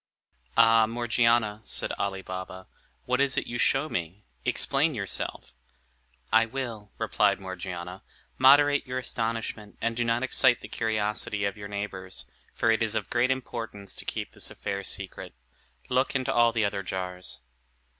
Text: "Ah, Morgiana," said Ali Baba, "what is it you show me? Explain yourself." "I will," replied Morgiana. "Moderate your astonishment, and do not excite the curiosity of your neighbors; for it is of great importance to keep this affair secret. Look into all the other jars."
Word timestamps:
"Ah, 0.57 0.87
Morgiana," 0.87 1.61
said 1.63 1.91
Ali 1.99 2.23
Baba, 2.23 2.65
"what 3.05 3.21
is 3.21 3.37
it 3.37 3.45
you 3.45 3.59
show 3.59 3.87
me? 3.87 4.25
Explain 4.45 4.95
yourself." 4.95 5.53
"I 6.33 6.47
will," 6.47 6.91
replied 6.97 7.39
Morgiana. 7.39 8.01
"Moderate 8.39 8.87
your 8.87 8.97
astonishment, 8.97 9.77
and 9.79 9.95
do 9.95 10.03
not 10.03 10.23
excite 10.23 10.61
the 10.61 10.67
curiosity 10.67 11.45
of 11.45 11.55
your 11.55 11.67
neighbors; 11.67 12.25
for 12.55 12.71
it 12.71 12.81
is 12.81 12.95
of 12.95 13.11
great 13.11 13.29
importance 13.29 13.93
to 13.93 14.03
keep 14.03 14.31
this 14.31 14.49
affair 14.49 14.83
secret. 14.83 15.35
Look 15.87 16.15
into 16.15 16.33
all 16.33 16.51
the 16.51 16.65
other 16.65 16.81
jars." 16.81 17.41